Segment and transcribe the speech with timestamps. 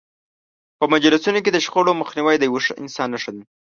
[0.79, 3.43] په مجلسونو کې د شخړو مخنیوی د یو ښه انسان نښه ده.